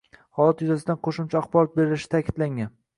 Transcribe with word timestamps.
Holat 0.39 0.63
yuzasidan 0.65 1.01
qo‘shimcha 1.09 1.39
axborot 1.43 1.79
berilishi 1.79 2.15
ta’kidlangan 2.19 2.79